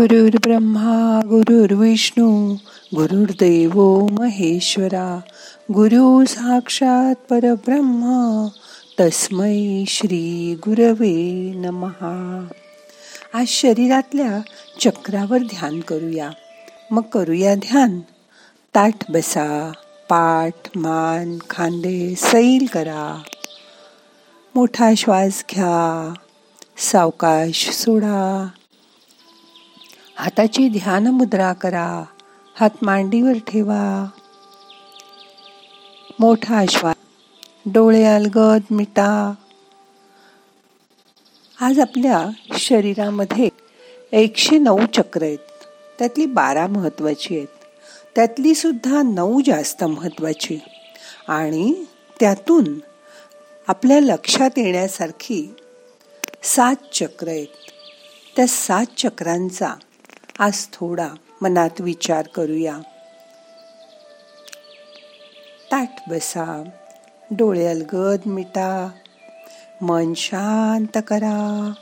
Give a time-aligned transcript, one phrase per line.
[0.00, 2.54] गुरुर् ब्रह्मा गुरुर्विष्णू
[2.94, 5.20] गुरुर्देव महेश्वरा
[5.72, 8.02] गुरु साक्षात परब्रह्म
[9.00, 12.46] तस्मै श्री गुरवे नमहा
[13.34, 14.40] आज शरीरातल्या
[14.80, 16.30] चक्रावर ध्यान करूया.
[16.90, 18.00] मग करूया ध्यान.
[18.74, 19.72] ताठ बसा
[20.10, 23.22] पाठ मान खांदे सैल करा.
[24.54, 26.14] मोठा श्वास घ्या.
[26.76, 28.48] सावकाश सोडा.
[30.20, 32.04] हाताची ध्यान मुद्रा करा.
[32.60, 34.08] हात मांडीवर ठेवा.
[36.18, 36.96] मोठा श्वास.
[37.66, 39.34] डोळे अलगद मिटा.
[41.60, 42.28] आज आपल्या
[42.58, 43.48] शरीरामध्ये
[44.12, 45.38] एकशे नऊ चक्र आहेत.
[45.98, 47.64] त्यातली बारा महत्वाची आहेत.
[48.14, 50.58] त्यातली सुद्धा नऊ जास्त महत्वाची
[51.28, 51.84] आणि
[52.20, 52.78] त्यातून
[53.68, 55.54] आपल्या लक्षात येण्यासारखी
[56.42, 57.46] सात चक्र आहेत.
[58.36, 59.74] त्या सात चक्रांचा
[60.38, 61.08] आज थोडा
[61.42, 62.78] मनात विचार करूया.
[65.72, 66.62] ताट बसा
[67.30, 68.90] डोळे अलगद मिटा
[69.82, 71.72] मन शांत करा.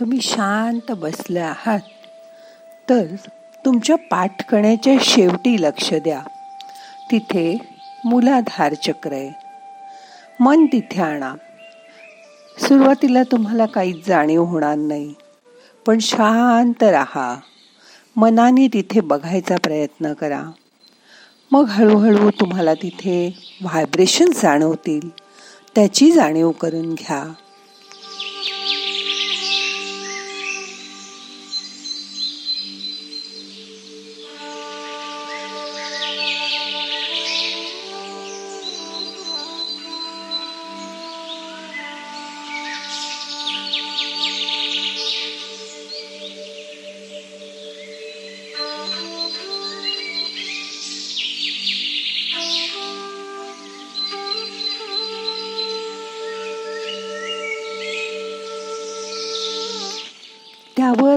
[0.00, 1.80] तुम्ही शांत बसले आहात
[2.88, 3.04] तर
[3.64, 6.22] तुमच्या पाठकण्याच्या शेवटी लक्ष द्या.
[7.10, 7.56] तिथे
[8.04, 9.32] मुलाधार चक्र आहे.
[10.40, 11.34] मन तिथे आणा.
[12.58, 15.14] सुरुवातीला तुम्हाला काहीच जाणीव होणार नाही
[15.86, 17.36] पण शांत राहा.
[18.16, 20.42] मनाने तिथे बघायचा प्रयत्न करा.
[21.52, 25.08] मग हळूहळू तुम्हाला तिथे व्हायब्रेशन जाणवतील.
[25.74, 27.32] त्याची जाणीव करून घ्या.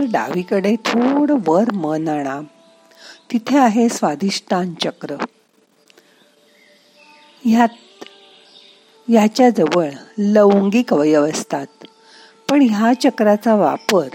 [0.01, 2.41] त्यावर डावीकडे थोडं वर मन आणा.
[3.31, 5.15] तिथे आहे स्वाधिष्ठान चक्र.
[7.45, 7.67] ह्यात
[9.09, 11.67] याच्या जवळ लौंगिक अवयव असतात.
[12.49, 14.07] पण ह्या चक्राचा वापर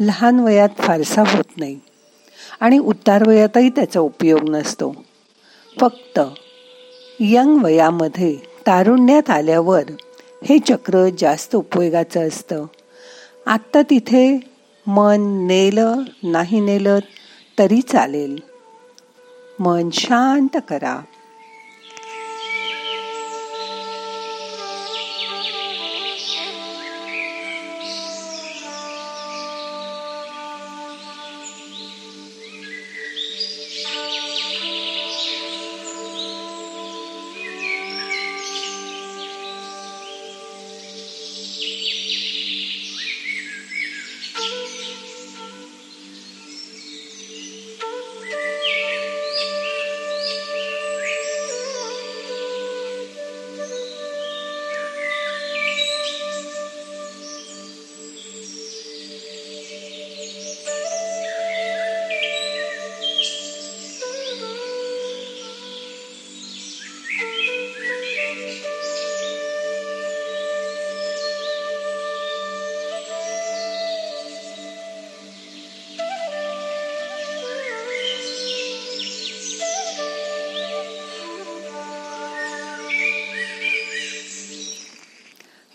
[0.00, 1.80] लहान वयात फारसा होत नाही.
[2.60, 5.04] आणि उतार वयातही त्याचा उपयोग नसतो.
[5.80, 6.20] फक्त
[7.20, 8.36] यंग वयामध्ये
[8.66, 9.82] तारुण्यात आल्यावर
[10.44, 12.66] हे चक्र जास्त उपयोगाचं असतं.
[13.46, 14.47] आत्ता तिथे
[14.88, 16.98] मन नेलं नाही नेलं
[17.58, 18.38] तरी चालेल.
[19.60, 21.00] मन शांत करा.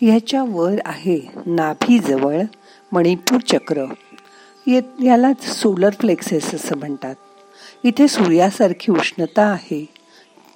[0.05, 2.41] ह्याच्या वर आहे नाभीजवळ
[2.91, 3.85] मणिपूर चक्र.
[5.03, 7.15] यालाच सोलर फ्लेक्सेस असं म्हणतात.
[7.83, 9.85] इथे सूर्यासारखी उष्णता आहे.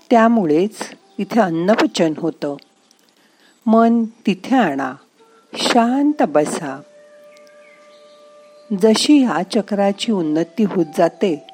[0.09, 0.75] त्यामुळेच
[1.17, 2.55] इथे अन्नपचन होतं.
[3.65, 4.93] मन तिथे आणा.
[5.53, 6.81] शांत बसा.
[8.81, 11.47] जशी या चक्राची उन्नती होत जाते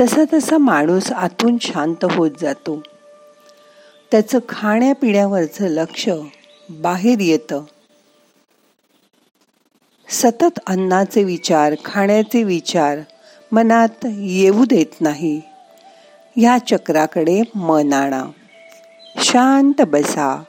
[0.00, 2.82] तसा तसा माणूस आतून शांत होत जातो.
[4.10, 6.08] त्याचं खाण्यापिण्यावरचं लक्ष
[6.70, 7.64] बाहेर येतं.
[10.08, 12.98] सतत अन्नाचे विचार खाण्याचे विचार
[13.52, 15.40] मनात येऊ देत नाही.
[16.36, 18.24] ह्या चक्राकडे मन आणा
[19.16, 20.42] शांत बसा.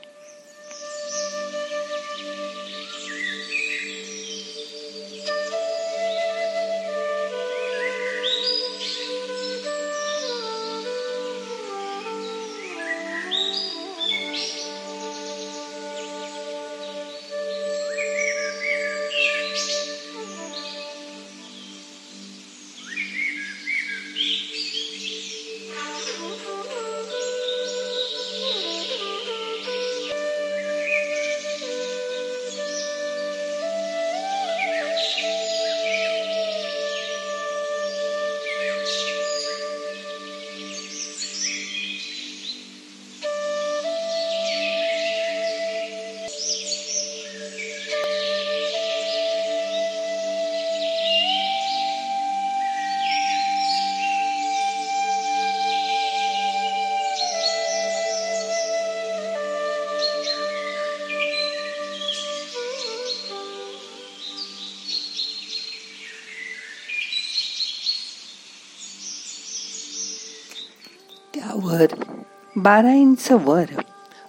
[72.67, 73.65] बारा इंच वर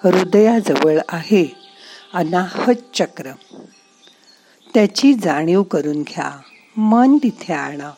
[0.05, 1.56] हृदयाजवळ आहे
[2.14, 3.32] अनाहत चक्र.
[4.75, 6.31] त्याची जाणीव करून घ्या
[6.76, 7.90] मन तिथे आणा.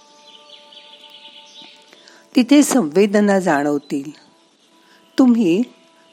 [2.37, 4.11] तिथे संवेदना जाणवतील.
[5.19, 5.63] तुम्ही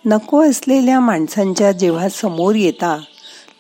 [0.06, 3.02] नको असलेल्या माणसांच्या जेव्हा समोर येता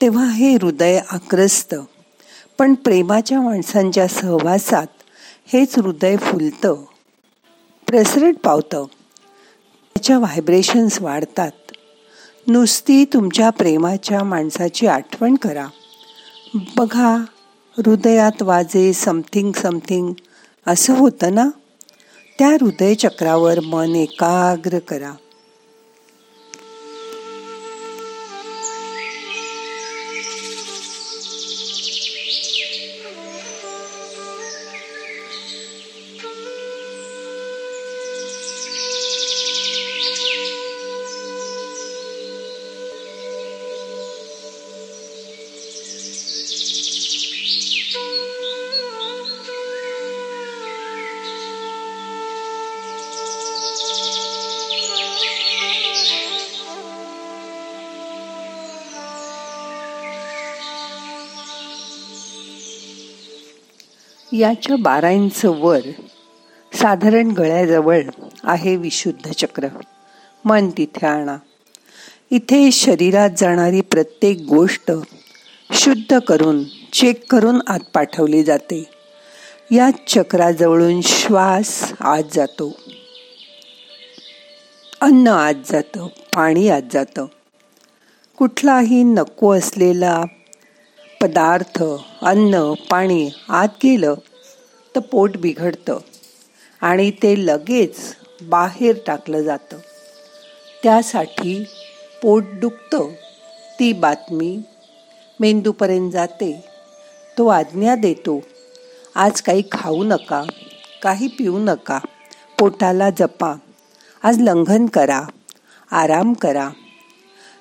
[0.01, 1.75] तेव्हा हे हृदय आक्रस्त.
[2.59, 4.87] पण प्रेमाच्या माणसांच्या सहवासात
[5.47, 6.75] हेच हृदय फुलतं.
[7.87, 8.85] प्रसरट पावतं.
[10.07, 11.51] तुमच्या व्हायब्रेशन्स वाढतात.
[12.47, 15.67] नुसती तुमच्या प्रेमाच्या माणसाची आठवण करा.
[16.77, 17.15] बघा
[17.77, 20.13] हृदयात वाजे समथिंग समथिंग
[20.67, 21.49] असं होतं ना?
[22.39, 25.11] त्या हृदयचक्रावर मन एकाग्र करा.
[64.33, 65.79] याच्या बारा इंच वर
[66.73, 68.01] साधारण गळ्याजवळ
[68.43, 69.67] आहे विशुद्ध चक्र.
[70.45, 71.37] मन तिथे आणा.
[72.31, 74.91] इथे शरीरात जाणारी प्रत्येक गोष्ट
[75.73, 76.63] शुद्ध करून
[76.93, 78.83] चेक करून आत पाठवली जाते.
[79.71, 82.79] या चक्राजवळून श्वास आत जातो.
[85.01, 87.25] अन्न आत जातं पाणी आत जातं.
[88.37, 90.23] कुठलाही नको असलेला
[91.21, 91.83] पदार्थ
[92.21, 94.13] अन्न पाणी आत गेलं
[94.95, 95.99] तर पोट बिघडतं
[96.81, 99.77] आणि ते लगेच बाहेर टाकलं जातं.
[100.83, 101.63] त्यासाठी
[102.21, 103.09] पोट दुखतं
[103.79, 104.61] ती बातमी
[105.39, 106.65] मेंदूपर्यंत जाते.
[107.37, 108.39] तो आज्ञा देतो
[109.15, 110.43] आज काही खाऊ नका
[111.03, 111.99] काही पिऊ नका
[112.59, 113.53] पोटाला जपा
[114.23, 115.21] आज लंघन करा
[115.91, 116.69] आराम करा.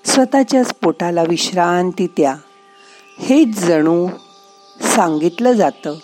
[0.05, 2.37] स्वतःच्याच पोटाला विश्रांती द्या.
[3.19, 4.09] हेच जणू
[4.81, 5.95] सांगितलं जातं.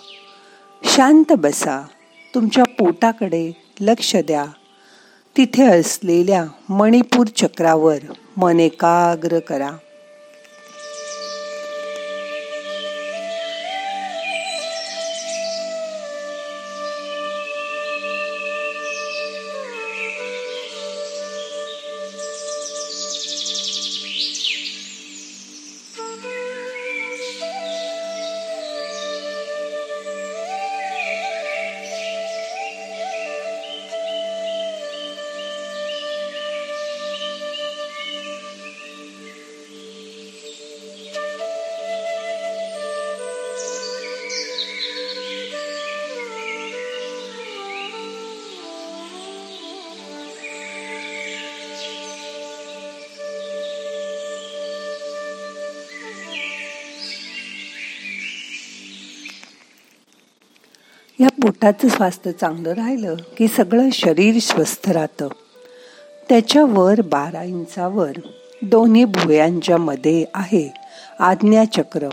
[0.83, 1.87] शांत बसा.
[2.35, 3.51] तुमच्या पोटाकडे
[3.81, 4.45] लक्ष द्या.
[5.37, 7.97] तिथे असलेल्या मणिपूर चक्रावर
[8.37, 9.71] मन एकाग्र करा.
[61.43, 65.27] पोटाचं स्वास्थ्य चांगलं राहिलं की सगळं शरीर स्वस्थ राहतं.
[66.29, 68.11] त्याच्यावर बारा इंचावर
[68.61, 70.73] दोन्ही भुयांच्या मध्ये आहे
[71.19, 72.09] आज्ञाचक्र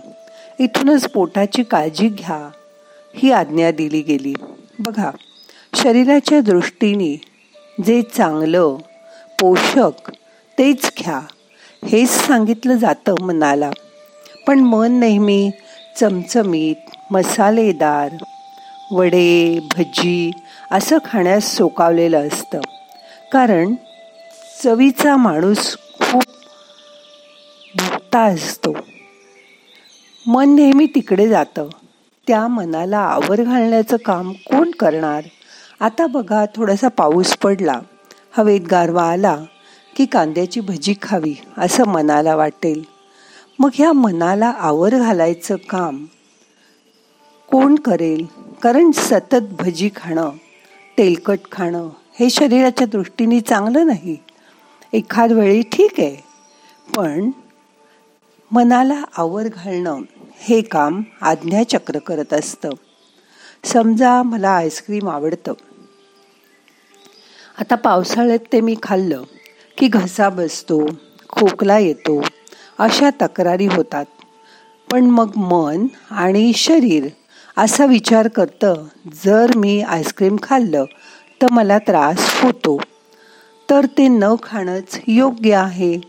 [0.59, 2.51] इथूनच पोटाची काळजी घ्या
[3.15, 4.35] ही आज्ञा दिली गेली.
[4.79, 5.11] बघा
[5.75, 7.21] शरीराच्या दृष्टीने
[7.85, 8.77] जे चांगलं
[9.41, 10.11] पोषक
[10.59, 11.21] तेच घ्या
[11.85, 13.71] हेच सांगितलं जातं मनाला.
[14.47, 15.51] पण मन नेहमी
[16.01, 18.25] चमचमीत मसालेदार
[18.93, 20.31] वडे भजी
[20.71, 22.61] असं खाण्यास सोकावलेलं असतं.
[23.33, 23.75] कारण
[24.65, 26.23] चवीचा माणूस खूप
[27.79, 28.77] भुकता असतो.
[30.27, 31.69] मन नेहमी तिकडे जातं.
[32.27, 35.25] त्या मनाला आवर घालण्याचं काम कोण करणार?
[35.81, 37.81] आता बघा थोडासा पाऊस पडला.
[38.37, 39.37] हवेत गारवा आला
[39.97, 42.85] की कांद्याची भजी खावी असं मनाला वाटेल.
[43.59, 46.05] मग ह्या मनाला आवर घालायचं काम
[47.51, 48.27] कोण करेल?
[48.63, 50.31] कारण सतत भजी खाणं
[50.99, 51.89] तेलकट खाणं
[52.21, 54.17] हे शरीराच्या दृष्टीने चांगलं नाही.
[54.93, 56.17] एखाद वेळी ठीक आहे
[56.97, 57.31] पण
[58.51, 60.03] मनाला आवर घालणं
[60.39, 62.71] हे काम आज्ञाचक्र करत असतं.
[63.65, 65.53] समजा मला आईस्क्रीम आवडतं.
[67.61, 69.23] आता पावसाळ्यात ते मी खाल्लं
[69.79, 70.87] की घसा बसतो
[71.29, 72.23] खोकला येतो
[72.79, 74.05] अशा तक्रारी होतात.
[74.93, 77.09] पण मग मन आणि शरीर
[77.57, 78.75] असा विचार करतं
[79.25, 80.85] जर मी आईस्क्रीम खाल्लं
[81.43, 82.81] तर मला त्रास होतो.
[83.71, 86.01] तर ते न खाणंच योग्य आहे.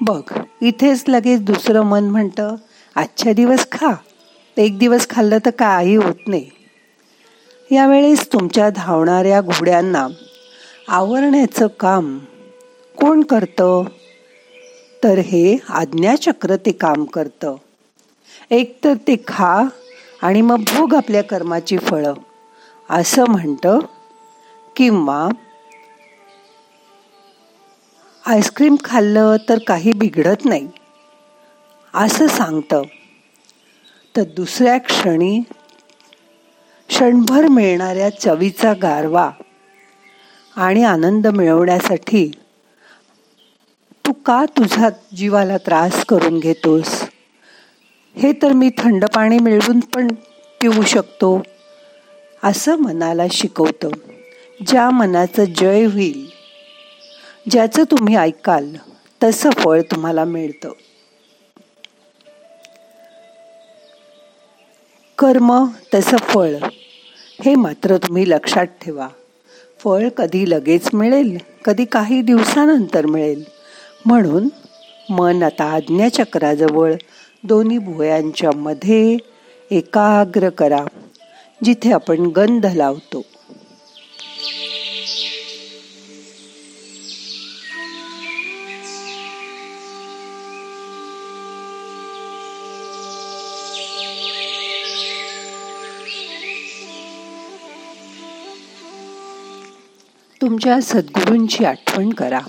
[0.00, 0.22] बघ
[0.62, 2.56] इथेच लगेच दुसरं मन म्हणतं
[2.96, 3.94] आजच्या दिवस खा.
[4.56, 6.50] एक दिवस खाल्लं तर काही होत नाही.
[7.72, 10.08] यावेळेस तुमच्या धावणाऱ्या घोड्यांना
[10.88, 12.18] आवरण्याचं काम
[12.96, 13.84] कोण करतं?
[15.04, 17.56] तर हे आज्ञाचक्र ते काम करतं.
[18.50, 19.62] एक तर ते खा
[20.22, 22.14] आणि मग भोग आपल्या कर्माची फळं.
[22.90, 23.78] असं म्हणतं
[24.76, 25.28] किंवा
[28.26, 30.68] आईस्क्रीम खाल्लं तर काही बिघडत नाही.
[31.94, 32.82] असं सांगतं.
[34.16, 35.40] तर दुसऱ्या क्षणी
[36.88, 39.30] क्षणभर मिळणाऱ्या चवीचा गारवा
[40.56, 42.30] आणि आनंद मिळवण्यासाठी
[44.06, 46.99] तू का तुझा जीवाला त्रास करून घेतोस?
[48.16, 50.08] हे तर मी थंड पाणी मिळवून पण
[50.60, 51.42] पिऊ शकतो
[52.42, 53.90] असं मनाला शिकवतं.
[54.66, 56.28] ज्या मनाचं जय होईल
[57.50, 58.74] ज्याचं तुम्ही ऐकाल
[59.22, 60.72] तसं फळ तुम्हाला मिळतं.
[65.18, 65.64] कर्म
[65.94, 66.54] तसं फळ
[67.44, 69.08] हे मात्र तुम्ही लक्षात ठेवा.
[69.78, 73.44] फळ कधी लगेच मिळेल कधी काही दिवसानंतर मिळेल.
[74.04, 74.48] म्हणून
[75.10, 76.94] मन आता आज्ञाचक्राजवळ
[77.42, 79.16] दोन्ही भुयांच्या मध्ये
[79.70, 80.84] एकाग्र करा
[81.64, 83.22] जिथे आपण गंध लावतो.
[100.42, 102.40] तुमच्या सद्गुरूंची आठवण करा.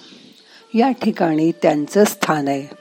[0.74, 2.81] या ठिकाणी त्यांचं स्थान आहे.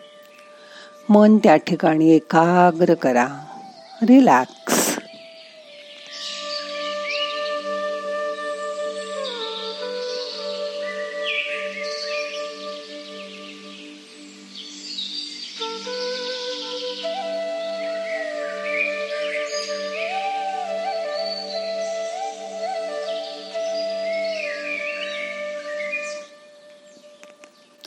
[1.11, 3.26] मन त्या ठिकाणी एकाग्र करा.
[4.02, 4.99] रिलॅक्स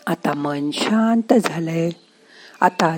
[0.07, 1.89] आता मन शांत झालंय.
[2.61, 2.97] आता